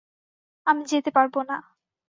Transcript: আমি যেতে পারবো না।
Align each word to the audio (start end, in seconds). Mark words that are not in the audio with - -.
আমি 0.67 0.81
যেতে 0.85 1.11
পারবো 1.11 1.39
না। 1.43 1.57